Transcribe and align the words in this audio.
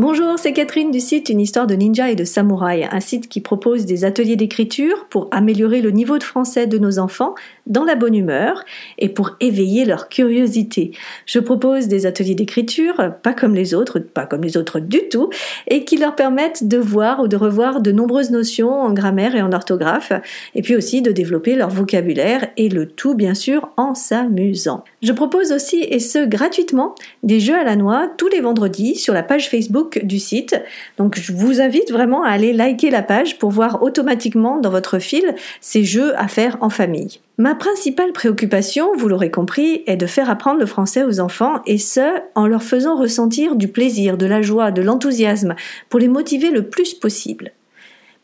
Bonjour, 0.00 0.38
c'est 0.38 0.54
Catherine 0.54 0.90
du 0.90 0.98
site 0.98 1.28
Une 1.28 1.42
histoire 1.42 1.66
de 1.66 1.74
ninja 1.74 2.10
et 2.10 2.14
de 2.14 2.24
samouraï, 2.24 2.88
un 2.90 3.00
site 3.00 3.28
qui 3.28 3.42
propose 3.42 3.84
des 3.84 4.06
ateliers 4.06 4.36
d'écriture 4.36 5.04
pour 5.10 5.28
améliorer 5.30 5.82
le 5.82 5.90
niveau 5.90 6.16
de 6.16 6.22
français 6.22 6.66
de 6.66 6.78
nos 6.78 6.98
enfants 6.98 7.34
dans 7.66 7.84
la 7.84 7.96
bonne 7.96 8.14
humeur 8.14 8.64
et 8.96 9.10
pour 9.10 9.36
éveiller 9.40 9.84
leur 9.84 10.08
curiosité. 10.08 10.92
Je 11.26 11.38
propose 11.38 11.86
des 11.86 12.06
ateliers 12.06 12.34
d'écriture, 12.34 13.12
pas 13.22 13.34
comme 13.34 13.54
les 13.54 13.74
autres, 13.74 13.98
pas 13.98 14.24
comme 14.24 14.40
les 14.40 14.56
autres 14.56 14.80
du 14.80 15.06
tout, 15.10 15.28
et 15.68 15.84
qui 15.84 15.98
leur 15.98 16.16
permettent 16.16 16.66
de 16.66 16.78
voir 16.78 17.20
ou 17.20 17.28
de 17.28 17.36
revoir 17.36 17.82
de 17.82 17.92
nombreuses 17.92 18.30
notions 18.30 18.72
en 18.72 18.94
grammaire 18.94 19.36
et 19.36 19.42
en 19.42 19.52
orthographe, 19.52 20.14
et 20.54 20.62
puis 20.62 20.76
aussi 20.76 21.02
de 21.02 21.12
développer 21.12 21.56
leur 21.56 21.68
vocabulaire 21.68 22.48
et 22.56 22.70
le 22.70 22.86
tout 22.86 23.14
bien 23.14 23.34
sûr 23.34 23.68
en 23.76 23.94
s'amusant. 23.94 24.82
Je 25.02 25.12
propose 25.12 25.52
aussi, 25.52 25.82
et 25.82 25.98
ce 25.98 26.26
gratuitement, 26.26 26.94
des 27.22 27.38
jeux 27.38 27.58
à 27.58 27.64
la 27.64 27.76
noix 27.76 28.08
tous 28.16 28.28
les 28.28 28.40
vendredis 28.40 28.96
sur 28.96 29.12
la 29.12 29.22
page 29.22 29.50
Facebook 29.50 29.89
du 29.98 30.18
site. 30.18 30.60
Donc 30.98 31.18
je 31.18 31.32
vous 31.32 31.60
invite 31.60 31.90
vraiment 31.90 32.22
à 32.22 32.30
aller 32.30 32.52
liker 32.52 32.90
la 32.90 33.02
page 33.02 33.38
pour 33.38 33.50
voir 33.50 33.82
automatiquement 33.82 34.58
dans 34.58 34.70
votre 34.70 34.98
fil 34.98 35.34
ces 35.60 35.84
jeux 35.84 36.18
à 36.18 36.28
faire 36.28 36.56
en 36.60 36.70
famille. 36.70 37.20
Ma 37.38 37.54
principale 37.54 38.12
préoccupation, 38.12 38.90
vous 38.96 39.08
l'aurez 39.08 39.30
compris, 39.30 39.82
est 39.86 39.96
de 39.96 40.06
faire 40.06 40.28
apprendre 40.28 40.60
le 40.60 40.66
français 40.66 41.04
aux 41.04 41.20
enfants 41.20 41.62
et 41.66 41.78
ce, 41.78 42.20
en 42.34 42.46
leur 42.46 42.62
faisant 42.62 42.98
ressentir 42.98 43.56
du 43.56 43.68
plaisir, 43.68 44.18
de 44.18 44.26
la 44.26 44.42
joie, 44.42 44.70
de 44.70 44.82
l'enthousiasme, 44.82 45.54
pour 45.88 46.00
les 46.00 46.08
motiver 46.08 46.50
le 46.50 46.68
plus 46.68 46.92
possible. 46.92 47.52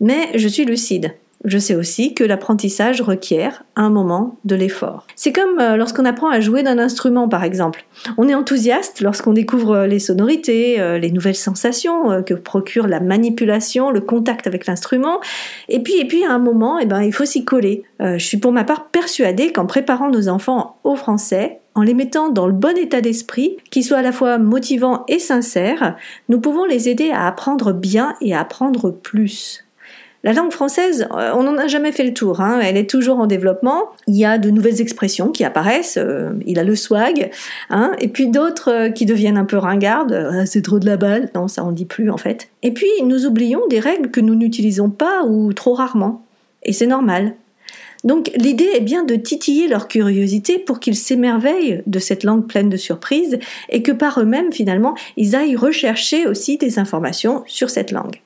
Mais 0.01 0.29
je 0.35 0.49
suis 0.49 0.67
lucide. 0.67 1.15
Je 1.47 1.59
sais 1.59 1.77
aussi 1.77 2.13
que 2.13 2.25
l'apprentissage 2.25 3.01
requiert 3.01 3.63
un 3.77 3.89
moment 3.89 4.37
de 4.45 4.57
l'effort. 4.57 5.07
C'est 5.15 5.33
comme 5.33 5.61
euh, 5.61 5.77
lorsqu'on 5.77 6.05
apprend 6.05 6.29
à 6.29 6.41
jouer 6.41 6.65
d'un 6.65 6.77
instrument 6.77 7.29
par 7.29 7.45
exemple. 7.45 7.85
On 8.19 8.29
est 8.29 8.35
enthousiaste 8.35 9.01
lorsqu'on 9.01 9.33
découvre 9.33 9.77
euh, 9.77 9.87
les 9.87 10.01
sonorités, 10.01 10.81
euh, 10.81 10.99
les 10.99 11.13
nouvelles 11.13 11.37
sensations 11.37 12.25
que 12.25 12.35
procure 12.35 12.89
la 12.89 12.99
manipulation, 12.99 13.93
le 13.93 14.01
contact 14.01 14.49
avec 14.49 14.67
l'instrument. 14.67 15.21
Et 15.69 15.81
puis, 15.81 16.01
et 16.01 16.05
puis 16.05 16.25
à 16.25 16.33
un 16.33 16.41
moment, 16.41 16.81
eh 16.81 16.87
ben, 16.87 17.03
il 17.03 17.13
faut 17.13 17.25
s'y 17.25 17.45
coller. 17.45 17.85
je 18.01 18.19
suis 18.19 18.39
pour 18.39 18.51
ma 18.51 18.65
part 18.65 18.89
persuadée 18.89 19.53
qu'en 19.53 19.67
préparant 19.67 20.11
nos 20.11 20.29
enfants 20.29 20.79
au 20.83 20.97
français, 20.97 21.61
en 21.77 21.83
les 21.83 21.95
mettant 21.95 22.29
dans 22.29 22.47
le 22.47 22.53
bon 22.53 22.77
état 22.77 23.01
d'esprit, 23.01 23.57
qui 23.71 23.85
soit 23.85 23.99
à 23.99 24.03
la 24.03 24.13
fois 24.13 24.39
motivant 24.39 25.05
et 25.07 25.21
sincère, 25.21 25.97
nous 26.29 26.41
pouvons 26.41 26.65
les 26.65 26.89
aider 26.89 27.11
à 27.11 27.27
apprendre 27.27 27.73
bien 27.73 28.15
et 28.21 28.35
à 28.35 28.41
apprendre 28.41 28.91
plus. 28.91 29.66
La 30.27 30.33
langue 30.33 30.51
française, 30.51 31.07
euh, 31.13 31.31
on 31.37 31.45
n'en 31.45 31.57
a 31.57 31.69
jamais 31.69 31.93
fait 31.93 32.03
le 32.03 32.13
tour. 32.13 32.41
Hein. 32.41 32.59
Elle 32.61 32.77
est 32.77 32.91
toujours 32.91 33.21
en 33.21 33.29
développement. 33.29 33.91
Il 34.09 34.17
y 34.17 34.25
a 34.25 34.39
de 34.39 34.51
nouvelles 34.51 34.81
expressions 34.81 35.31
qui 35.31 35.45
apparaissent. 35.45 36.01
Euh, 36.03 36.33
il 36.47 36.59
a 36.59 36.65
le 36.65 36.75
swag, 36.75 37.31
hein. 37.71 37.93
et 38.01 38.09
puis 38.09 38.27
d'autres 38.27 38.73
euh, 38.73 38.91
qui 38.91 39.07
deviennent 39.07 39.39
un 39.39 39.45
peu 39.45 39.57
ringardes. 39.57 40.43
C'est 40.45 40.63
trop 40.63 40.81
de 40.81 40.87
la 40.87 40.97
balle. 40.97 41.31
Non, 41.37 41.47
ça 41.47 41.65
on 41.65 41.71
dit 41.71 41.85
plus 41.85 42.11
en 42.11 42.17
fait. 42.17 42.49
Et 42.65 42.73
puis 42.73 42.89
nous 43.05 43.25
oublions 43.25 43.61
des 43.71 43.79
règles 43.79 44.11
que 44.11 44.19
nous 44.19 44.35
n'utilisons 44.35 44.91
pas 44.91 45.23
ou 45.23 45.53
trop 45.53 45.75
rarement. 45.75 46.25
Et 46.65 46.73
c'est 46.73 46.89
normal. 46.89 47.35
Donc 48.03 48.33
l'idée 48.35 48.69
est 48.75 48.81
bien 48.81 49.05
de 49.05 49.15
titiller 49.15 49.69
leur 49.69 49.87
curiosité 49.87 50.59
pour 50.59 50.81
qu'ils 50.81 50.97
s'émerveillent 50.97 51.85
de 51.87 52.01
cette 52.01 52.25
langue 52.25 52.49
pleine 52.49 52.69
de 52.69 52.77
surprises 52.77 53.39
et 53.69 53.85
que 53.85 53.93
par 53.93 54.19
eux-mêmes 54.21 54.53
finalement 54.53 54.97
ils 55.17 55.37
aillent 55.37 55.55
rechercher 55.55 56.27
aussi 56.27 56.59
des 56.59 56.81
informations 56.81 57.45
sur 57.47 57.71
cette 57.71 57.93
langue. 57.93 58.21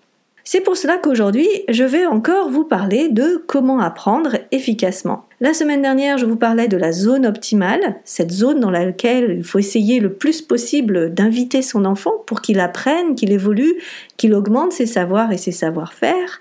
C'est 0.53 0.63
pour 0.63 0.77
cela 0.77 0.99
qu'aujourd'hui, 0.99 1.47
je 1.69 1.85
vais 1.85 2.07
encore 2.07 2.51
vous 2.51 2.65
parler 2.65 3.09
de 3.09 3.41
comment 3.47 3.79
apprendre 3.79 4.37
efficacement. 4.51 5.25
La 5.41 5.55
semaine 5.55 5.81
dernière, 5.81 6.19
je 6.19 6.27
vous 6.27 6.35
parlais 6.35 6.67
de 6.67 6.77
la 6.77 6.91
zone 6.91 7.25
optimale, 7.25 8.01
cette 8.03 8.33
zone 8.33 8.59
dans 8.59 8.73
laquelle 8.73 9.37
il 9.39 9.45
faut 9.45 9.61
essayer 9.61 10.01
le 10.01 10.13
plus 10.13 10.43
possible 10.43 11.15
d'inviter 11.15 11.63
son 11.63 11.85
enfant 11.85 12.15
pour 12.27 12.41
qu'il 12.41 12.59
apprenne, 12.59 13.15
qu'il 13.15 13.31
évolue, 13.31 13.77
qu'il 14.17 14.35
augmente 14.35 14.73
ses 14.73 14.87
savoirs 14.87 15.31
et 15.31 15.39
ses 15.39 15.53
savoir-faire. 15.53 16.41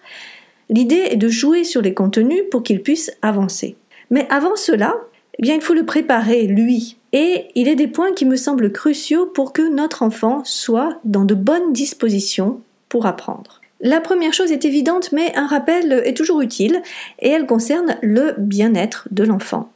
L'idée 0.71 1.05
est 1.11 1.15
de 1.15 1.29
jouer 1.29 1.63
sur 1.63 1.83
les 1.83 1.93
contenus 1.93 2.41
pour 2.49 2.63
qu'il 2.63 2.81
puisse 2.81 3.11
avancer. 3.21 3.75
Mais 4.09 4.25
avant 4.31 4.55
cela, 4.55 4.95
eh 5.37 5.43
bien, 5.43 5.53
il 5.53 5.61
faut 5.61 5.75
le 5.75 5.85
préparer, 5.85 6.47
lui. 6.47 6.97
Et 7.13 7.45
il 7.53 7.67
est 7.67 7.75
des 7.75 7.85
points 7.87 8.13
qui 8.13 8.25
me 8.25 8.37
semblent 8.37 8.71
cruciaux 8.71 9.27
pour 9.27 9.53
que 9.53 9.71
notre 9.71 10.01
enfant 10.01 10.41
soit 10.45 10.99
dans 11.03 11.25
de 11.25 11.35
bonnes 11.35 11.73
dispositions 11.73 12.61
pour 12.89 13.05
apprendre. 13.05 13.58
La 13.81 14.01
première 14.01 14.33
chose 14.33 14.51
est 14.51 14.65
évidente, 14.65 15.11
mais 15.13 15.33
un 15.35 15.47
rappel 15.47 16.01
est 16.05 16.15
toujours 16.15 16.41
utile, 16.41 16.81
et 17.19 17.29
elle 17.29 17.45
concerne 17.45 17.97
le 18.01 18.35
bien-être 18.37 19.07
de 19.11 19.23
l'enfant. 19.23 19.71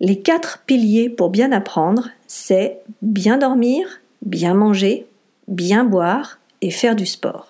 Les 0.00 0.20
quatre 0.20 0.62
piliers 0.64 1.08
pour 1.08 1.30
bien 1.30 1.50
apprendre, 1.50 2.10
c'est 2.28 2.78
bien 3.02 3.36
dormir, 3.36 4.00
bien 4.22 4.54
manger, 4.54 5.06
bien 5.48 5.84
boire 5.84 6.38
et 6.60 6.70
faire 6.70 6.94
du 6.94 7.06
sport. 7.06 7.48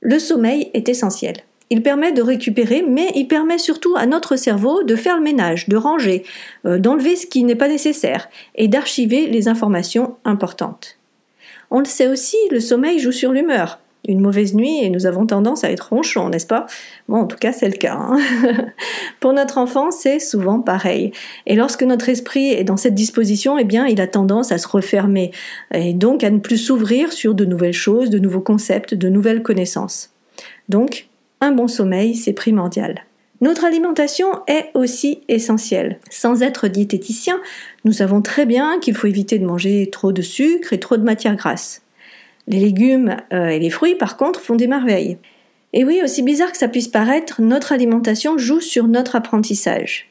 Le 0.00 0.18
sommeil 0.18 0.70
est 0.72 0.88
essentiel. 0.88 1.36
Il 1.70 1.82
permet 1.82 2.12
de 2.12 2.22
récupérer, 2.22 2.84
mais 2.86 3.10
il 3.14 3.26
permet 3.26 3.58
surtout 3.58 3.94
à 3.96 4.06
notre 4.06 4.36
cerveau 4.36 4.82
de 4.82 4.96
faire 4.96 5.16
le 5.16 5.22
ménage, 5.22 5.68
de 5.68 5.76
ranger, 5.76 6.24
euh, 6.66 6.78
d'enlever 6.78 7.16
ce 7.16 7.26
qui 7.26 7.42
n'est 7.42 7.54
pas 7.54 7.68
nécessaire 7.68 8.28
et 8.54 8.68
d'archiver 8.68 9.26
les 9.26 9.48
informations 9.48 10.16
importantes. 10.24 10.98
On 11.74 11.80
le 11.80 11.86
sait 11.86 12.06
aussi, 12.06 12.36
le 12.52 12.60
sommeil 12.60 13.00
joue 13.00 13.10
sur 13.10 13.32
l'humeur. 13.32 13.80
Une 14.06 14.20
mauvaise 14.20 14.54
nuit 14.54 14.84
et 14.84 14.90
nous 14.90 15.06
avons 15.06 15.26
tendance 15.26 15.64
à 15.64 15.72
être 15.72 15.88
ronchons, 15.88 16.28
n'est-ce 16.28 16.46
pas? 16.46 16.66
Bon, 17.08 17.16
en 17.16 17.26
tout 17.26 17.36
cas, 17.36 17.52
c'est 17.52 17.66
le 17.66 17.76
cas. 17.76 17.96
Hein. 17.96 18.16
Pour 19.20 19.32
notre 19.32 19.58
enfant, 19.58 19.90
c'est 19.90 20.20
souvent 20.20 20.60
pareil. 20.60 21.10
Et 21.48 21.56
lorsque 21.56 21.82
notre 21.82 22.08
esprit 22.08 22.52
est 22.52 22.62
dans 22.62 22.76
cette 22.76 22.94
disposition, 22.94 23.58
eh 23.58 23.64
bien, 23.64 23.88
il 23.88 24.00
a 24.00 24.06
tendance 24.06 24.52
à 24.52 24.58
se 24.58 24.68
refermer 24.68 25.32
et 25.72 25.94
donc 25.94 26.22
à 26.22 26.30
ne 26.30 26.38
plus 26.38 26.58
s'ouvrir 26.58 27.12
sur 27.12 27.34
de 27.34 27.44
nouvelles 27.44 27.72
choses, 27.72 28.08
de 28.08 28.20
nouveaux 28.20 28.40
concepts, 28.40 28.94
de 28.94 29.08
nouvelles 29.08 29.42
connaissances. 29.42 30.12
Donc, 30.68 31.08
un 31.40 31.50
bon 31.50 31.66
sommeil, 31.66 32.14
c'est 32.14 32.34
primordial. 32.34 33.04
Notre 33.44 33.66
alimentation 33.66 34.28
est 34.46 34.70
aussi 34.72 35.20
essentielle. 35.28 35.98
Sans 36.08 36.42
être 36.42 36.66
diététicien, 36.66 37.42
nous 37.84 37.92
savons 37.92 38.22
très 38.22 38.46
bien 38.46 38.78
qu'il 38.80 38.94
faut 38.94 39.06
éviter 39.06 39.38
de 39.38 39.44
manger 39.44 39.90
trop 39.92 40.12
de 40.12 40.22
sucre 40.22 40.72
et 40.72 40.80
trop 40.80 40.96
de 40.96 41.02
matières 41.02 41.36
grasses. 41.36 41.82
Les 42.48 42.58
légumes 42.58 43.18
euh, 43.34 43.48
et 43.48 43.58
les 43.58 43.68
fruits, 43.68 43.96
par 43.96 44.16
contre, 44.16 44.40
font 44.40 44.54
des 44.54 44.66
merveilles. 44.66 45.18
Et 45.74 45.84
oui, 45.84 46.00
aussi 46.02 46.22
bizarre 46.22 46.52
que 46.52 46.56
ça 46.56 46.68
puisse 46.68 46.88
paraître, 46.88 47.42
notre 47.42 47.72
alimentation 47.72 48.38
joue 48.38 48.62
sur 48.62 48.88
notre 48.88 49.14
apprentissage. 49.14 50.10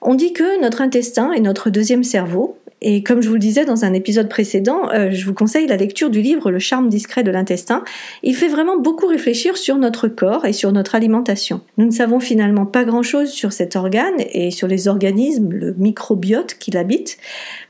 On 0.00 0.14
dit 0.14 0.32
que 0.32 0.58
notre 0.62 0.80
intestin 0.80 1.32
est 1.32 1.40
notre 1.40 1.68
deuxième 1.68 2.02
cerveau, 2.02 2.56
et 2.82 3.02
comme 3.02 3.20
je 3.20 3.28
vous 3.28 3.34
le 3.34 3.40
disais 3.40 3.64
dans 3.64 3.84
un 3.84 3.92
épisode 3.92 4.28
précédent, 4.28 4.88
euh, 4.92 5.10
je 5.10 5.26
vous 5.26 5.34
conseille 5.34 5.66
la 5.66 5.76
lecture 5.76 6.08
du 6.08 6.22
livre 6.22 6.50
Le 6.50 6.58
charme 6.58 6.88
discret 6.88 7.22
de 7.22 7.30
l'intestin. 7.30 7.84
Il 8.22 8.34
fait 8.34 8.48
vraiment 8.48 8.78
beaucoup 8.78 9.06
réfléchir 9.06 9.56
sur 9.56 9.76
notre 9.76 10.08
corps 10.08 10.46
et 10.46 10.52
sur 10.52 10.72
notre 10.72 10.94
alimentation. 10.94 11.60
Nous 11.76 11.86
ne 11.86 11.90
savons 11.90 12.20
finalement 12.20 12.66
pas 12.66 12.84
grand-chose 12.84 13.30
sur 13.30 13.52
cet 13.52 13.76
organe 13.76 14.14
et 14.32 14.50
sur 14.50 14.66
les 14.66 14.88
organismes, 14.88 15.50
le 15.52 15.74
microbiote 15.74 16.54
qui 16.54 16.70
l'habite, 16.70 17.18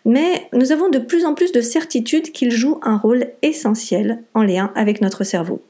mais 0.04 0.48
nous 0.52 0.70
avons 0.72 0.88
de 0.88 0.98
plus 0.98 1.24
en 1.24 1.34
plus 1.34 1.52
de 1.52 1.60
certitude 1.60 2.30
qu'il 2.30 2.52
joue 2.52 2.78
un 2.82 2.96
rôle 2.96 3.26
essentiel 3.42 4.22
en 4.34 4.42
lien 4.42 4.72
avec 4.76 5.00
notre 5.00 5.24
cerveau. 5.24 5.62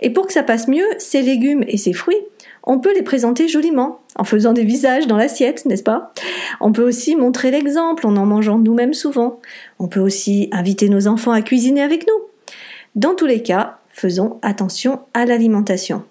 Et 0.00 0.10
pour 0.10 0.26
que 0.26 0.32
ça 0.32 0.42
passe 0.42 0.66
mieux, 0.66 0.86
ces 0.98 1.22
légumes 1.22 1.64
et 1.68 1.76
ces 1.76 1.92
fruits, 1.92 2.16
on 2.64 2.78
peut 2.78 2.94
les 2.94 3.02
présenter 3.02 3.48
joliment, 3.48 4.00
en 4.16 4.24
faisant 4.24 4.52
des 4.52 4.64
visages 4.64 5.06
dans 5.06 5.16
l'assiette, 5.16 5.64
n'est-ce 5.64 5.82
pas? 5.82 6.12
On 6.60 6.72
peut 6.72 6.82
aussi 6.82 7.16
montrer 7.16 7.50
l'exemple 7.50 8.06
en 8.06 8.16
en 8.16 8.26
mangeant 8.26 8.58
nous-mêmes 8.58 8.94
souvent. 8.94 9.40
On 9.78 9.88
peut 9.88 10.00
aussi 10.00 10.48
inviter 10.52 10.88
nos 10.88 11.06
enfants 11.06 11.32
à 11.32 11.42
cuisiner 11.42 11.82
avec 11.82 12.06
nous. 12.06 12.54
Dans 12.94 13.14
tous 13.14 13.26
les 13.26 13.42
cas, 13.42 13.78
faisons 13.90 14.38
attention 14.42 15.00
à 15.14 15.24
l'alimentation. 15.24 16.02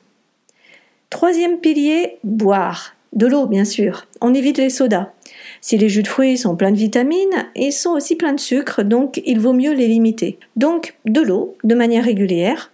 Troisième 1.09 1.59
pilier, 1.59 2.17
boire. 2.23 2.95
De 3.13 3.25
l'eau, 3.25 3.47
bien 3.47 3.65
sûr. 3.65 4.05
On 4.21 4.35
évite 4.35 4.59
les 4.59 4.69
sodas. 4.69 5.09
Si 5.61 5.77
les 5.77 5.89
jus 5.89 6.03
de 6.03 6.07
fruits 6.07 6.37
sont 6.37 6.55
pleins 6.55 6.71
de 6.71 6.77
vitamines, 6.77 7.47
ils 7.55 7.73
sont 7.73 7.91
aussi 7.91 8.15
pleins 8.15 8.33
de 8.33 8.39
sucre, 8.39 8.83
donc 8.83 9.21
il 9.25 9.39
vaut 9.39 9.53
mieux 9.53 9.73
les 9.73 9.87
limiter. 9.87 10.37
Donc 10.55 10.95
de 11.05 11.21
l'eau, 11.21 11.57
de 11.63 11.75
manière 11.75 12.05
régulière, 12.05 12.71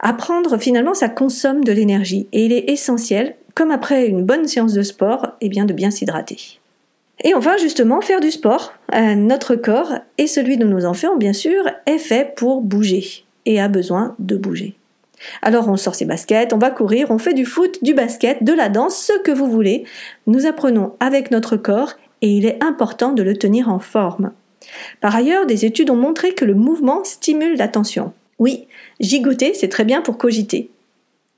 Apprendre, 0.00 0.58
finalement, 0.58 0.94
ça 0.94 1.08
consomme 1.08 1.62
de 1.62 1.72
l'énergie 1.72 2.26
et 2.32 2.46
il 2.46 2.52
est 2.52 2.70
essentiel, 2.70 3.36
comme 3.54 3.70
après 3.70 4.06
une 4.06 4.24
bonne 4.24 4.48
séance 4.48 4.72
de 4.72 4.82
sport, 4.82 5.28
eh 5.40 5.48
bien, 5.48 5.66
de 5.66 5.74
bien 5.74 5.90
s'hydrater. 5.90 6.58
Et 7.22 7.34
enfin, 7.34 7.56
justement, 7.58 8.00
faire 8.00 8.20
du 8.20 8.30
sport. 8.30 8.72
Euh, 8.94 9.14
notre 9.14 9.54
corps 9.54 9.92
et 10.16 10.26
celui 10.26 10.56
de 10.56 10.64
nos 10.64 10.86
enfants, 10.86 11.16
bien 11.16 11.34
sûr, 11.34 11.64
est 11.86 11.98
fait 11.98 12.34
pour 12.34 12.62
bouger 12.62 13.24
et 13.44 13.60
a 13.60 13.68
besoin 13.68 14.14
de 14.18 14.36
bouger. 14.36 14.74
Alors 15.42 15.68
on 15.68 15.76
sort 15.76 15.94
ses 15.94 16.06
baskets, 16.06 16.54
on 16.54 16.58
va 16.58 16.70
courir, 16.70 17.10
on 17.10 17.18
fait 17.18 17.34
du 17.34 17.44
foot, 17.44 17.82
du 17.82 17.92
basket, 17.92 18.42
de 18.42 18.54
la 18.54 18.70
danse, 18.70 18.96
ce 18.96 19.18
que 19.20 19.30
vous 19.30 19.50
voulez. 19.50 19.84
Nous 20.26 20.46
apprenons 20.46 20.94
avec 20.98 21.30
notre 21.30 21.56
corps 21.56 21.92
et 22.22 22.28
il 22.28 22.46
est 22.46 22.62
important 22.62 23.12
de 23.12 23.22
le 23.22 23.36
tenir 23.36 23.68
en 23.68 23.80
forme. 23.80 24.32
Par 25.00 25.14
ailleurs, 25.14 25.46
des 25.46 25.64
études 25.64 25.90
ont 25.90 25.96
montré 25.96 26.32
que 26.32 26.44
le 26.44 26.54
mouvement 26.54 27.04
stimule 27.04 27.56
l'attention. 27.56 28.12
Oui, 28.40 28.66
gigoter, 28.98 29.52
c'est 29.54 29.68
très 29.68 29.84
bien 29.84 30.00
pour 30.00 30.18
cogiter. 30.18 30.70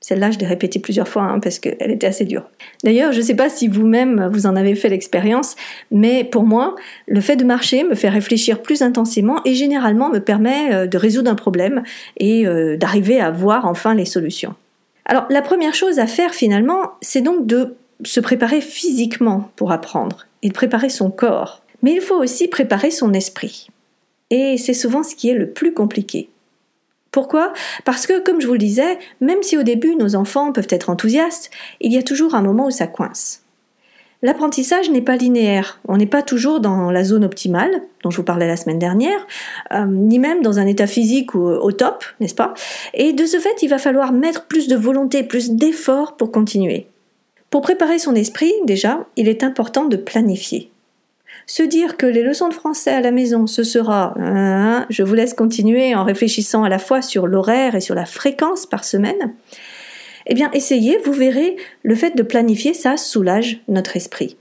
Celle-là, 0.00 0.30
je 0.30 0.38
l'ai 0.38 0.46
répétée 0.46 0.80
plusieurs 0.80 1.06
fois 1.06 1.22
hein, 1.22 1.38
parce 1.38 1.58
qu'elle 1.58 1.90
était 1.90 2.06
assez 2.06 2.24
dure. 2.24 2.48
D'ailleurs, 2.82 3.12
je 3.12 3.18
ne 3.18 3.22
sais 3.22 3.36
pas 3.36 3.48
si 3.48 3.68
vous-même 3.68 4.28
vous 4.32 4.46
en 4.46 4.56
avez 4.56 4.74
fait 4.74 4.88
l'expérience, 4.88 5.54
mais 5.90 6.24
pour 6.24 6.44
moi, 6.44 6.74
le 7.06 7.20
fait 7.20 7.36
de 7.36 7.44
marcher 7.44 7.84
me 7.84 7.94
fait 7.94 8.08
réfléchir 8.08 8.62
plus 8.62 8.82
intensément 8.82 9.40
et 9.44 9.54
généralement 9.54 10.10
me 10.10 10.18
permet 10.18 10.74
euh, 10.74 10.86
de 10.86 10.96
résoudre 10.98 11.30
un 11.30 11.36
problème 11.36 11.82
et 12.16 12.46
euh, 12.46 12.76
d'arriver 12.76 13.20
à 13.20 13.30
voir 13.30 13.66
enfin 13.66 13.94
les 13.94 14.04
solutions. 14.04 14.54
Alors, 15.04 15.26
la 15.28 15.42
première 15.42 15.74
chose 15.74 15.98
à 15.98 16.06
faire 16.06 16.34
finalement, 16.34 16.92
c'est 17.00 17.20
donc 17.20 17.46
de 17.46 17.76
se 18.04 18.20
préparer 18.20 18.60
physiquement 18.60 19.50
pour 19.54 19.70
apprendre 19.70 20.26
et 20.42 20.48
de 20.48 20.54
préparer 20.54 20.88
son 20.88 21.10
corps. 21.10 21.62
Mais 21.82 21.92
il 21.94 22.00
faut 22.00 22.20
aussi 22.20 22.48
préparer 22.48 22.90
son 22.90 23.12
esprit. 23.12 23.68
Et 24.30 24.56
c'est 24.56 24.74
souvent 24.74 25.02
ce 25.02 25.14
qui 25.14 25.28
est 25.28 25.34
le 25.34 25.50
plus 25.50 25.74
compliqué. 25.74 26.28
Pourquoi? 27.12 27.52
Parce 27.84 28.06
que, 28.06 28.20
comme 28.20 28.40
je 28.40 28.46
vous 28.46 28.54
le 28.54 28.58
disais, 28.58 28.98
même 29.20 29.42
si 29.42 29.58
au 29.58 29.62
début 29.62 29.94
nos 29.94 30.16
enfants 30.16 30.50
peuvent 30.50 30.66
être 30.70 30.90
enthousiastes, 30.90 31.50
il 31.80 31.92
y 31.92 31.98
a 31.98 32.02
toujours 32.02 32.34
un 32.34 32.42
moment 32.42 32.66
où 32.66 32.70
ça 32.70 32.86
coince. 32.86 33.42
L'apprentissage 34.22 34.88
n'est 34.88 35.02
pas 35.02 35.16
linéaire, 35.16 35.80
on 35.88 35.96
n'est 35.96 36.06
pas 36.06 36.22
toujours 36.22 36.60
dans 36.60 36.90
la 36.90 37.04
zone 37.04 37.24
optimale, 37.24 37.82
dont 38.02 38.10
je 38.10 38.16
vous 38.16 38.22
parlais 38.22 38.46
la 38.46 38.56
semaine 38.56 38.78
dernière, 38.78 39.26
euh, 39.72 39.84
ni 39.86 40.18
même 40.18 40.42
dans 40.42 40.58
un 40.58 40.66
état 40.66 40.86
physique 40.86 41.34
au, 41.34 41.60
au 41.60 41.72
top, 41.72 42.04
n'est-ce 42.20 42.34
pas? 42.34 42.54
Et 42.94 43.12
de 43.12 43.26
ce 43.26 43.38
fait, 43.38 43.62
il 43.62 43.68
va 43.68 43.78
falloir 43.78 44.12
mettre 44.12 44.46
plus 44.46 44.68
de 44.68 44.76
volonté, 44.76 45.22
plus 45.22 45.50
d'effort 45.50 46.16
pour 46.16 46.32
continuer. 46.32 46.86
Pour 47.50 47.60
préparer 47.60 47.98
son 47.98 48.14
esprit, 48.14 48.52
déjà, 48.64 49.06
il 49.16 49.28
est 49.28 49.42
important 49.44 49.84
de 49.84 49.98
planifier. 49.98 50.71
Se 51.46 51.62
dire 51.62 51.96
que 51.96 52.06
les 52.06 52.22
leçons 52.22 52.48
de 52.48 52.54
français 52.54 52.92
à 52.92 53.00
la 53.00 53.10
maison, 53.10 53.46
ce 53.46 53.64
sera, 53.64 54.14
hein, 54.18 54.86
je 54.90 55.02
vous 55.02 55.14
laisse 55.14 55.34
continuer 55.34 55.94
en 55.94 56.04
réfléchissant 56.04 56.64
à 56.64 56.68
la 56.68 56.78
fois 56.78 57.02
sur 57.02 57.26
l'horaire 57.26 57.74
et 57.74 57.80
sur 57.80 57.94
la 57.94 58.06
fréquence 58.06 58.66
par 58.66 58.84
semaine, 58.84 59.34
eh 60.26 60.34
bien 60.34 60.50
essayez, 60.52 60.98
vous 61.04 61.12
verrez, 61.12 61.56
le 61.82 61.94
fait 61.94 62.16
de 62.16 62.22
planifier, 62.22 62.74
ça 62.74 62.96
soulage 62.96 63.60
notre 63.68 63.96
esprit. 63.96 64.36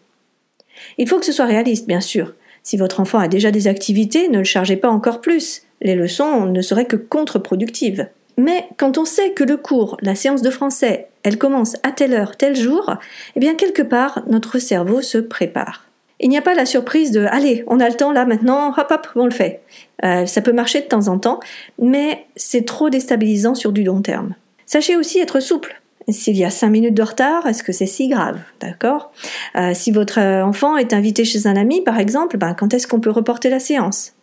Il 0.97 1.07
faut 1.07 1.19
que 1.19 1.25
ce 1.25 1.31
soit 1.31 1.45
réaliste, 1.45 1.87
bien 1.87 2.01
sûr. 2.01 2.33
Si 2.63 2.77
votre 2.77 2.99
enfant 2.99 3.19
a 3.19 3.27
déjà 3.27 3.51
des 3.51 3.67
activités, 3.67 4.27
ne 4.27 4.39
le 4.39 4.43
chargez 4.43 4.75
pas 4.75 4.89
encore 4.89 5.21
plus. 5.21 5.63
Les 5.81 5.95
leçons 5.95 6.45
ne 6.45 6.61
seraient 6.61 6.85
que 6.85 6.95
contre-productives. 6.95 8.07
Mais 8.37 8.67
quand 8.77 8.97
on 8.97 9.05
sait 9.05 9.31
que 9.31 9.43
le 9.43 9.57
cours, 9.57 9.97
la 10.01 10.15
séance 10.15 10.41
de 10.41 10.49
français, 10.49 11.09
elle 11.23 11.37
commence 11.37 11.75
à 11.83 11.91
telle 11.91 12.13
heure, 12.13 12.37
tel 12.37 12.55
jour, 12.55 12.95
eh 13.35 13.39
bien 13.39 13.55
quelque 13.55 13.81
part, 13.81 14.23
notre 14.27 14.59
cerveau 14.59 15.01
se 15.01 15.17
prépare. 15.17 15.90
Il 16.23 16.29
n'y 16.29 16.37
a 16.37 16.41
pas 16.41 16.53
la 16.53 16.67
surprise 16.67 17.11
de 17.11 17.25
allez, 17.25 17.63
on 17.65 17.79
a 17.79 17.89
le 17.89 17.95
temps 17.95 18.11
là 18.11 18.25
maintenant, 18.25 18.69
hop 18.77 18.87
hop, 18.91 19.07
on 19.15 19.25
le 19.25 19.31
fait. 19.31 19.63
Euh, 20.05 20.27
ça 20.27 20.41
peut 20.41 20.53
marcher 20.53 20.81
de 20.81 20.85
temps 20.85 21.07
en 21.07 21.17
temps, 21.17 21.39
mais 21.79 22.25
c'est 22.35 22.63
trop 22.63 22.91
déstabilisant 22.91 23.55
sur 23.55 23.71
du 23.71 23.83
long 23.83 24.03
terme. 24.03 24.35
Sachez 24.67 24.95
aussi 24.95 25.19
être 25.19 25.39
souple. 25.39 25.81
S'il 26.09 26.37
y 26.37 26.45
a 26.45 26.51
5 26.51 26.69
minutes 26.69 26.93
de 26.93 27.01
retard, 27.01 27.47
est-ce 27.47 27.63
que 27.63 27.71
c'est 27.71 27.87
si 27.87 28.07
grave 28.07 28.39
D'accord? 28.59 29.11
Euh, 29.55 29.73
Si 29.73 29.91
votre 29.91 30.19
euh, 30.19 30.43
enfant 30.43 30.77
est 30.77 30.93
invité 30.93 31.25
chez 31.25 31.47
un 31.47 31.55
ami, 31.55 31.81
par 31.81 31.99
exemple, 31.99 32.37
ben, 32.37 32.53
quand 32.53 32.73
est-ce 32.73 32.87
qu'on 32.87 32.99
peut 32.99 33.11
reporter 33.11 33.49
la 33.49 33.59
séance? 33.59 34.13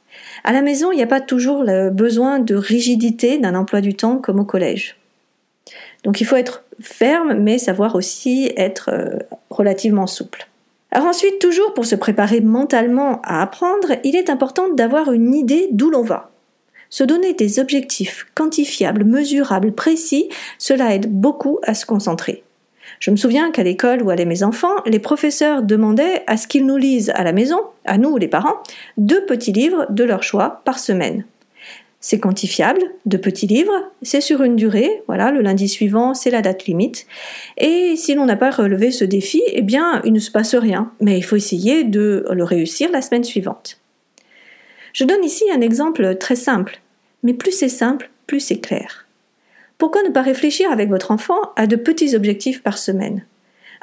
À 0.45 0.53
la 0.53 0.63
maison, 0.63 0.93
il 0.93 0.97
n'y 0.97 1.03
a 1.03 1.09
pas 1.09 1.21
toujours 1.21 1.65
le 1.65 1.91
besoin 1.91 2.39
de 2.39 2.55
rigidité 2.55 3.39
d'un 3.39 3.57
emploi 3.57 3.81
du 3.81 3.95
temps 3.95 4.19
comme 4.19 4.39
au 4.39 4.45
collège. 4.45 4.97
Donc 6.05 6.21
il 6.21 6.25
faut 6.25 6.37
être 6.37 6.65
ferme, 6.81 7.35
mais 7.35 7.59
savoir 7.59 7.97
aussi 7.97 8.53
être 8.57 8.91
relativement 9.51 10.07
souple. 10.07 10.48
Alors 10.91 11.09
ensuite, 11.09 11.39
toujours 11.39 11.75
pour 11.75 11.85
se 11.85 11.95
préparer 11.95 12.41
mentalement 12.41 13.21
à 13.23 13.43
apprendre, 13.43 13.93
il 14.05 14.17
est 14.17 14.31
important 14.31 14.69
d'avoir 14.71 15.13
une 15.13 15.35
idée 15.35 15.69
d'où 15.71 15.91
l'on 15.91 16.03
va. 16.03 16.31
Se 16.91 17.05
donner 17.05 17.35
des 17.35 17.59
objectifs 17.59 18.27
quantifiables, 18.35 19.05
mesurables, 19.05 19.73
précis, 19.73 20.31
cela 20.59 20.95
aide 20.95 21.13
beaucoup 21.13 21.59
à 21.63 21.75
se 21.75 21.85
concentrer. 21.85 22.43
Je 23.01 23.11
me 23.11 23.17
souviens 23.17 23.51
qu'à 23.51 23.63
l'école 23.63 24.03
où 24.03 24.09
allaient 24.09 24.25
mes 24.25 24.43
enfants, 24.43 24.75
les 24.87 24.99
professeurs 24.99 25.63
demandaient 25.63 26.23
à 26.27 26.39
ce 26.39 26.49
qu'ils 26.49 26.65
nous 26.65 26.79
lisent 26.79 27.13
à 27.15 27.23
la 27.23 27.33
maison, 27.33 27.61
à 27.85 27.99
nous 27.99 28.17
les 28.17 28.29
parents, 28.29 28.63
deux 28.97 29.25
petits 29.27 29.53
livres 29.53 29.87
de 29.91 30.05
leur 30.05 30.23
choix 30.23 30.63
par 30.65 30.79
semaine. 30.79 31.25
C'est 32.01 32.21
quantifiable, 32.21 32.81
de 33.07 33.17
petits 33.17 33.49
livres, 33.49 33.91
c'est 34.03 34.21
sur 34.21 34.43
une 34.43 34.55
durée, 34.55 35.03
voilà, 35.09 35.33
le 35.33 35.41
lundi 35.41 35.69
suivant, 35.69 36.15
c'est 36.15 36.31
la 36.31 36.43
date 36.43 36.67
limite. 36.67 37.07
Et 37.57 37.97
si 37.97 38.15
l'on 38.15 38.27
n'a 38.27 38.37
pas 38.37 38.51
relevé 38.51 38.93
ce 38.93 39.05
défi, 39.05 39.43
eh 39.49 39.63
bien, 39.63 40.01
il 40.05 40.13
ne 40.13 40.21
se 40.21 40.31
passe 40.31 40.55
rien, 40.55 40.93
mais 41.01 41.19
il 41.19 41.23
faut 41.23 41.35
essayer 41.35 41.83
de 41.83 42.25
le 42.31 42.45
réussir 42.45 42.93
la 42.93 43.03
semaine 43.03 43.25
suivante. 43.25 43.81
Je 44.93 45.05
donne 45.05 45.25
ici 45.25 45.45
un 45.53 45.61
exemple 45.61 46.17
très 46.17 46.37
simple, 46.37 46.81
mais 47.25 47.35
plus 47.35 47.53
c'est 47.53 47.69
simple, 47.69 48.11
plus 48.29 48.41
c'est 48.41 48.61
clair. 48.61 49.07
Pourquoi 49.77 50.03
ne 50.03 50.11
pas 50.11 50.23
réfléchir 50.23 50.71
avec 50.71 50.89
votre 50.89 51.11
enfant 51.11 51.39
à 51.57 51.67
de 51.67 51.77
petits 51.77 52.15
objectifs 52.15 52.63
par 52.63 52.79
semaine? 52.79 53.25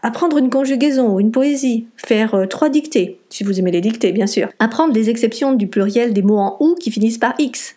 Apprendre 0.01 0.38
une 0.38 0.50
conjugaison 0.50 1.13
ou 1.13 1.19
une 1.19 1.31
poésie, 1.31 1.88
faire 1.97 2.36
euh, 2.36 2.45
trois 2.45 2.69
dictées, 2.69 3.19
si 3.30 3.44
vous 3.44 3.59
aimez 3.59 3.71
les 3.71 3.81
dictées 3.81 4.12
bien 4.12 4.27
sûr. 4.27 4.50
Apprendre 4.59 4.94
les 4.94 5.09
exceptions 5.09 5.53
du 5.53 5.68
pluriel 5.68 6.13
des 6.13 6.21
mots 6.21 6.38
en 6.38 6.57
ou 6.59 6.75
qui 6.75 6.92
finissent 6.92 7.18
par 7.18 7.33
x. 7.39 7.75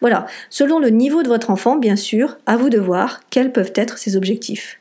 Voilà, 0.00 0.26
selon 0.50 0.78
le 0.78 0.90
niveau 0.90 1.22
de 1.22 1.28
votre 1.28 1.50
enfant, 1.50 1.76
bien 1.76 1.96
sûr, 1.96 2.38
à 2.46 2.56
vous 2.56 2.70
de 2.70 2.78
voir 2.78 3.20
quels 3.30 3.52
peuvent 3.52 3.72
être 3.76 3.98
ses 3.98 4.16
objectifs. 4.16 4.80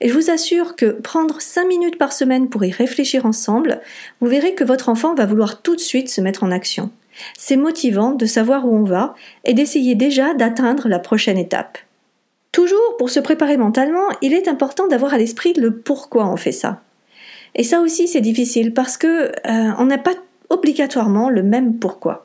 Et 0.00 0.08
je 0.08 0.14
vous 0.14 0.30
assure 0.30 0.76
que 0.76 0.86
prendre 0.86 1.40
5 1.40 1.66
minutes 1.66 1.98
par 1.98 2.12
semaine 2.12 2.48
pour 2.48 2.64
y 2.64 2.70
réfléchir 2.70 3.26
ensemble, 3.26 3.80
vous 4.20 4.28
verrez 4.28 4.54
que 4.54 4.64
votre 4.64 4.88
enfant 4.88 5.14
va 5.14 5.26
vouloir 5.26 5.62
tout 5.62 5.76
de 5.76 5.80
suite 5.80 6.08
se 6.08 6.20
mettre 6.20 6.44
en 6.44 6.50
action. 6.50 6.90
C'est 7.36 7.56
motivant 7.56 8.12
de 8.12 8.26
savoir 8.26 8.66
où 8.66 8.74
on 8.74 8.84
va 8.84 9.14
et 9.44 9.54
d'essayer 9.54 9.94
déjà 9.94 10.34
d'atteindre 10.34 10.88
la 10.88 10.98
prochaine 10.98 11.38
étape. 11.38 11.78
Toujours 12.52 12.96
pour 12.98 13.10
se 13.10 13.20
préparer 13.20 13.56
mentalement, 13.56 14.08
il 14.22 14.32
est 14.32 14.48
important 14.48 14.86
d'avoir 14.86 15.14
à 15.14 15.18
l'esprit 15.18 15.52
le 15.54 15.76
pourquoi 15.76 16.28
on 16.28 16.36
fait 16.36 16.52
ça. 16.52 16.82
Et 17.54 17.62
ça 17.62 17.80
aussi 17.80 18.08
c'est 18.08 18.20
difficile 18.20 18.74
parce 18.74 18.96
que 18.96 19.28
euh, 19.28 19.72
on 19.78 19.86
n'a 19.86 19.98
pas 19.98 20.14
obligatoirement 20.50 21.28
le 21.28 21.42
même 21.42 21.78
pourquoi. 21.78 22.24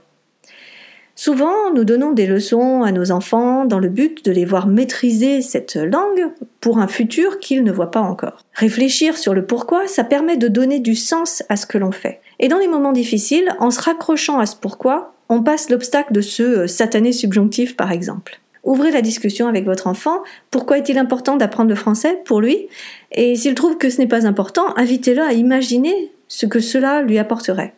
Souvent, 1.16 1.72
nous 1.76 1.84
donnons 1.84 2.12
des 2.12 2.26
leçons 2.26 2.82
à 2.82 2.92
nos 2.92 3.12
enfants 3.12 3.66
dans 3.66 3.78
le 3.78 3.90
but 3.90 4.26
de 4.26 4.32
les 4.32 4.46
voir 4.46 4.66
maîtriser 4.66 5.44
cette 5.44 5.76
langue 5.76 6.32
pour 6.60 6.80
un 6.80 6.88
futur 6.88 7.40
qu'ils 7.40 7.64
ne 7.64 7.72
voient 7.72 7.92
pas 7.92 8.02
encore. 8.02 8.40
Réfléchir 8.54 9.16
sur 9.16 9.36
le 9.36 9.46
pourquoi, 9.46 9.86
ça 9.86 10.04
permet 10.04 10.38
de 10.38 10.48
donner 10.48 10.80
du 10.80 10.96
sens 10.96 11.44
à 11.50 11.56
ce 11.56 11.68
que 11.68 11.78
l'on 11.78 11.92
fait. 11.92 12.20
Et 12.40 12.48
dans 12.48 12.58
les 12.58 12.68
moments 12.68 12.94
difficiles, 12.94 13.54
en 13.60 13.70
se 13.70 13.80
raccrochant 13.80 14.40
à 14.40 14.48
ce 14.48 14.56
pourquoi, 14.56 15.14
on 15.30 15.44
passe 15.44 15.70
l'obstacle 15.70 16.14
de 16.14 16.22
ce 16.22 16.44
euh, 16.44 16.68
satané 16.68 17.12
subjonctif 17.12 17.78
par 17.78 17.92
exemple. 17.92 18.42
Ouvrez 18.64 18.92
la 18.92 19.02
discussion 19.02 19.48
avec 19.48 19.66
votre 19.66 19.88
enfant. 19.88 20.24
Pourquoi 20.50 20.78
est-il 20.78 20.98
important 20.98 21.36
d'apprendre 21.36 21.70
le 21.70 21.76
français 21.76 22.22
pour 22.26 22.40
lui? 22.40 22.68
Et 23.12 23.36
s'il 23.36 23.56
trouve 23.56 23.78
que 23.78 23.90
ce 23.90 23.98
n'est 23.98 24.08
pas 24.08 24.26
important, 24.26 24.76
invitez-le 24.78 25.22
à 25.22 25.34
imaginer 25.34 26.12
ce 26.30 26.46
que 26.46 26.60
cela 26.60 27.02
lui 27.02 27.18
apporterait. 27.18 27.74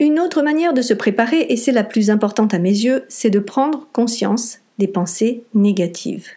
Une 0.00 0.20
autre 0.20 0.42
manière 0.42 0.74
de 0.74 0.82
se 0.82 0.94
préparer, 0.94 1.46
et 1.48 1.56
c'est 1.56 1.72
la 1.72 1.82
plus 1.82 2.10
importante 2.10 2.54
à 2.54 2.60
mes 2.60 2.70
yeux, 2.70 3.04
c'est 3.08 3.30
de 3.30 3.40
prendre 3.40 3.88
conscience 3.92 4.60
des 4.78 4.86
pensées 4.86 5.42
négatives. 5.54 6.28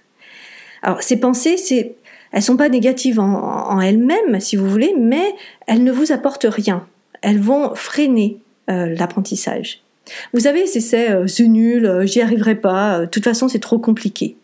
Alors 0.81 1.03
ces 1.03 1.19
pensées, 1.19 1.57
c'est, 1.57 1.93
elles 2.31 2.41
sont 2.41 2.57
pas 2.57 2.69
négatives 2.69 3.19
en, 3.19 3.79
elles-mêmes, 3.79 4.39
si 4.39 4.55
vous 4.55 4.67
voulez, 4.67 4.95
mais 4.97 5.35
elles 5.67 5.83
ne 5.83 5.91
vous 5.91 6.11
apportent 6.11 6.47
rien. 6.49 6.87
Elles 7.21 7.39
vont 7.39 7.75
freiner 7.75 8.39
euh, 8.71 8.95
l'apprentissage. 8.97 9.83
Vous 10.34 10.41
savez, 10.41 10.65
c'est 10.65 11.12
euh, 11.12 11.27
c'est 11.27 11.48
nul, 11.48 11.86
euh, 11.86 12.05
j'y 12.05 12.22
arriverai 12.22 12.55
pas, 12.55 13.01
de 13.01 13.05
toute 13.05 13.24
façon 13.24 13.48
c'est 13.48 13.60
trop 13.60 13.79
compliqué. 13.79 14.36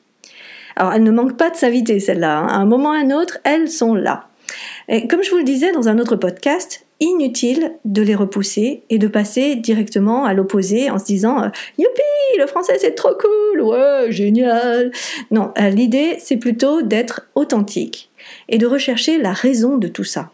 Alors 0.76 0.94
elles 0.94 1.04
ne 1.04 1.12
manquent 1.12 1.38
pas 1.38 1.50
de 1.50 1.56
s'inviter 1.56 2.00
celles-là. 2.00 2.40
Hein. 2.40 2.48
À 2.48 2.58
un 2.58 2.66
moment 2.66 2.90
ou 2.90 2.94
à 2.94 2.98
un 2.98 3.12
autre, 3.12 3.40
elles 3.44 3.70
sont 3.70 3.96
là. 3.96 4.28
Et 4.88 5.08
comme 5.08 5.24
je 5.24 5.32
vous 5.32 5.38
le 5.38 5.44
disais 5.44 5.72
dans 5.72 5.90
un 5.90 6.00
autre 6.00 6.16
podcast, 6.16 6.86
inutile 7.00 7.74
de 7.86 8.02
les 8.02 8.16
repousser 8.16 8.84
et 8.90 8.98
de 8.98 9.08
passer 9.08 9.56
directement 9.56 10.26
à 10.26 10.34
l'opposé 10.34 10.90
en 10.90 10.98
se 10.98 11.06
disant 11.06 11.44
euh, 11.44 11.50
le 12.40 12.48
français 12.48 12.78
c'est 12.80 12.96
trop 12.96 13.14
cool 13.20 13.62
ouais 13.62 14.12
génial 14.12 14.92
non 15.30 15.52
euh, 15.60 15.70
l'idée 15.70 16.18
c'est 16.20 16.38
plutôt 16.38 16.82
d'être 16.82 17.28
authentique 17.36 18.10
et 18.50 18.58
de 18.58 18.66
rechercher 18.66 19.20
la 19.20 19.32
raison 19.32 19.78
de 19.78 19.88
tout 19.88 20.04
ça 20.04 20.32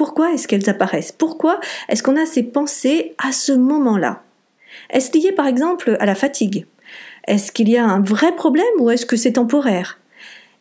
pourquoi 0.00 0.32
est-ce 0.32 0.48
qu'elles 0.48 0.70
apparaissent? 0.70 1.12
Pourquoi 1.12 1.60
est-ce 1.90 2.02
qu'on 2.02 2.16
a 2.16 2.24
ces 2.24 2.42
pensées 2.42 3.12
à 3.22 3.32
ce 3.32 3.52
moment-là? 3.52 4.22
Est-ce 4.88 5.16
lié 5.16 5.32
par 5.32 5.46
exemple 5.46 5.96
à 6.00 6.06
la 6.06 6.14
fatigue? 6.14 6.66
Est-ce 7.26 7.52
qu'il 7.52 7.68
y 7.68 7.76
a 7.76 7.84
un 7.84 8.00
vrai 8.00 8.34
problème 8.34 8.64
ou 8.78 8.90
est-ce 8.90 9.06
que 9.06 9.16
c'est 9.16 9.34
temporaire? 9.34 9.98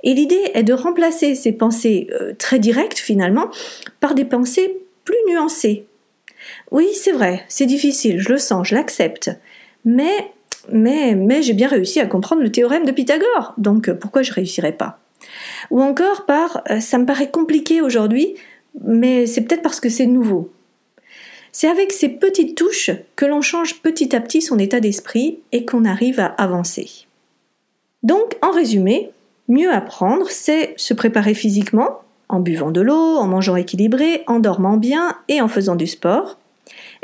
Et 0.04 0.14
l'idée 0.14 0.52
est 0.54 0.64
de 0.64 0.74
remplacer 0.74 1.36
ces 1.36 1.52
pensées 1.52 2.08
euh, 2.12 2.34
très 2.38 2.60
directes 2.60 3.00
finalement 3.00 3.50
par 4.00 4.16
des 4.16 4.26
pensées 4.26 4.78
plus 5.04 5.18
nuancé. 5.28 5.86
Oui, 6.72 6.88
c'est 6.94 7.12
vrai, 7.12 7.44
c'est 7.48 7.66
difficile, 7.66 8.20
je 8.20 8.30
le 8.30 8.38
sens, 8.38 8.68
je 8.68 8.76
l'accepte. 8.76 9.32
Mais, 9.84 10.32
mais, 10.72 11.16
mais 11.16 11.42
j'ai 11.42 11.54
bien 11.54 11.68
réussi 11.68 12.00
à 12.00 12.06
comprendre 12.06 12.42
le 12.42 12.52
théorème 12.52 12.86
de 12.86 12.92
Pythagore, 12.92 13.54
donc 13.58 13.90
euh, 13.90 13.94
pourquoi 13.94 14.22
je 14.22 14.32
réussirais 14.32 14.72
pas? 14.72 15.00
Ou 15.70 15.82
encore 15.82 16.26
par 16.26 16.62
euh, 16.70 16.80
ça 16.80 16.98
me 16.98 17.06
paraît 17.06 17.30
compliqué 17.30 17.82
aujourd'hui, 17.82 18.36
mais 18.86 19.26
c'est 19.26 19.42
peut-être 19.42 19.62
parce 19.62 19.80
que 19.80 19.90
c'est 19.90 20.06
nouveau. 20.06 20.52
C'est 21.52 21.68
avec 21.68 21.92
ces 21.92 22.10
petites 22.10 22.58
touches 22.58 22.92
que 23.16 23.26
l'on 23.26 23.42
change 23.42 23.82
petit 23.82 24.16
à 24.16 24.22
petit 24.22 24.42
son 24.42 24.60
état 24.60 24.80
d'esprit 24.80 25.40
et 25.52 25.66
qu'on 25.66 25.86
arrive 25.86 26.20
à 26.20 26.28
avancer. 26.28 27.08
Donc, 28.04 28.38
en 28.42 28.52
résumé, 28.52 29.12
Mieux 29.50 29.74
apprendre, 29.74 30.30
c'est 30.30 30.76
se 30.78 30.94
préparer 30.94 31.34
physiquement, 31.34 32.02
en 32.30 32.40
buvant 32.40 32.70
de 32.70 32.82
l'eau, 32.82 33.18
en 33.18 33.26
mangeant 33.26 33.56
équilibré, 33.56 34.24
en 34.28 34.38
dormant 34.38 34.78
bien 34.78 35.18
et 35.28 35.42
en 35.42 35.48
faisant 35.48 35.76
du 35.76 35.88
sport. 35.88 36.38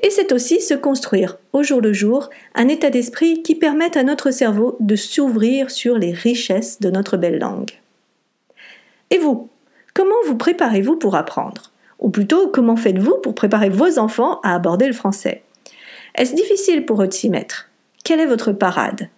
Et 0.03 0.11
c'est 0.11 0.31
aussi 0.31 0.61
se 0.61 0.75
construire 0.75 1.39
au 1.53 1.63
jour 1.63 1.81
le 1.81 1.91
jour 1.91 2.29
un 2.53 2.67
état 2.67 2.91
d'esprit 2.91 3.41
qui 3.41 3.55
permette 3.55 3.97
à 3.97 4.03
notre 4.03 4.29
cerveau 4.29 4.77
de 4.79 4.95
s'ouvrir 4.95 5.71
sur 5.71 5.97
les 5.97 6.11
richesses 6.11 6.79
de 6.79 6.91
notre 6.91 7.17
belle 7.17 7.39
langue. 7.39 7.71
Et 9.09 9.17
vous, 9.17 9.49
comment 9.95 10.13
vous 10.27 10.35
préparez-vous 10.35 10.97
pour 10.97 11.15
apprendre? 11.15 11.71
Ou 11.99 12.09
plutôt, 12.09 12.47
comment 12.47 12.75
faites-vous 12.75 13.17
pour 13.23 13.35
préparer 13.35 13.69
vos 13.69 13.99
enfants 13.99 14.39
à 14.43 14.55
aborder 14.55 14.87
le 14.87 14.93
français? 14.93 15.43
Est-ce 16.15 16.35
difficile 16.35 16.85
pour 16.85 17.01
eux 17.01 17.07
de 17.07 17.13
s'y 17.13 17.29
mettre? 17.29 17.69
Quelle 18.03 18.19
est 18.19 18.25
votre 18.25 18.51
parade? 18.51 19.09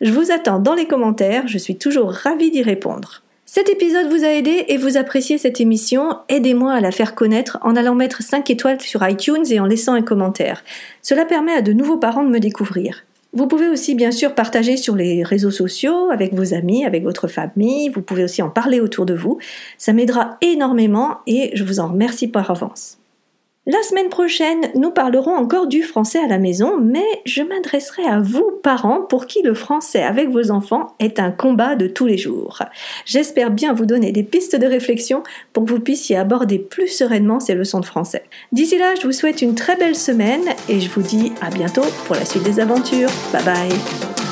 Je 0.00 0.12
vous 0.12 0.30
attends 0.30 0.58
dans 0.58 0.74
les 0.74 0.86
commentaires, 0.86 1.48
je 1.48 1.58
suis 1.58 1.76
toujours 1.76 2.10
ravie 2.10 2.50
d'y 2.50 2.62
répondre. 2.62 3.22
Cet 3.46 3.68
épisode 3.68 4.08
vous 4.08 4.24
a 4.24 4.28
aidé 4.28 4.64
et 4.68 4.76
vous 4.76 4.96
appréciez 4.96 5.38
cette 5.38 5.60
émission, 5.60 6.18
aidez-moi 6.28 6.72
à 6.72 6.80
la 6.80 6.90
faire 6.90 7.14
connaître 7.14 7.58
en 7.62 7.76
allant 7.76 7.94
mettre 7.94 8.22
5 8.22 8.48
étoiles 8.50 8.80
sur 8.80 9.06
iTunes 9.08 9.44
et 9.50 9.60
en 9.60 9.66
laissant 9.66 9.94
un 9.94 10.02
commentaire. 10.02 10.64
Cela 11.02 11.24
permet 11.24 11.52
à 11.52 11.62
de 11.62 11.72
nouveaux 11.72 11.98
parents 11.98 12.24
de 12.24 12.30
me 12.30 12.40
découvrir. 12.40 13.04
Vous 13.36 13.48
pouvez 13.48 13.68
aussi 13.68 13.96
bien 13.96 14.12
sûr 14.12 14.36
partager 14.36 14.76
sur 14.76 14.94
les 14.94 15.24
réseaux 15.24 15.50
sociaux 15.50 16.08
avec 16.12 16.32
vos 16.34 16.54
amis, 16.54 16.84
avec 16.84 17.02
votre 17.02 17.26
famille, 17.26 17.88
vous 17.88 18.00
pouvez 18.00 18.22
aussi 18.22 18.42
en 18.42 18.48
parler 18.48 18.78
autour 18.78 19.06
de 19.06 19.14
vous. 19.14 19.38
Ça 19.76 19.92
m'aidera 19.92 20.38
énormément 20.40 21.18
et 21.26 21.50
je 21.54 21.64
vous 21.64 21.80
en 21.80 21.88
remercie 21.88 22.28
par 22.28 22.48
avance. 22.52 22.98
La 23.66 23.82
semaine 23.82 24.10
prochaine, 24.10 24.70
nous 24.74 24.90
parlerons 24.90 25.34
encore 25.34 25.66
du 25.66 25.82
français 25.82 26.18
à 26.18 26.26
la 26.26 26.38
maison, 26.38 26.78
mais 26.78 27.06
je 27.24 27.40
m'adresserai 27.40 28.04
à 28.04 28.20
vous, 28.20 28.60
parents, 28.62 29.00
pour 29.00 29.26
qui 29.26 29.40
le 29.40 29.54
français 29.54 30.02
avec 30.02 30.28
vos 30.28 30.50
enfants 30.50 30.94
est 30.98 31.18
un 31.18 31.30
combat 31.30 31.74
de 31.74 31.86
tous 31.86 32.04
les 32.04 32.18
jours. 32.18 32.58
J'espère 33.06 33.50
bien 33.50 33.72
vous 33.72 33.86
donner 33.86 34.12
des 34.12 34.22
pistes 34.22 34.54
de 34.54 34.66
réflexion 34.66 35.22
pour 35.54 35.64
que 35.64 35.70
vous 35.70 35.80
puissiez 35.80 36.16
aborder 36.18 36.58
plus 36.58 36.88
sereinement 36.88 37.40
ces 37.40 37.54
leçons 37.54 37.80
de 37.80 37.86
français. 37.86 38.24
D'ici 38.52 38.76
là, 38.76 38.96
je 39.00 39.06
vous 39.06 39.12
souhaite 39.12 39.40
une 39.40 39.54
très 39.54 39.76
belle 39.76 39.96
semaine 39.96 40.44
et 40.68 40.78
je 40.78 40.90
vous 40.90 41.02
dis 41.02 41.32
à 41.40 41.48
bientôt 41.48 41.86
pour 42.04 42.16
la 42.16 42.26
suite 42.26 42.42
des 42.42 42.60
aventures. 42.60 43.10
Bye 43.32 43.44
bye 43.44 44.23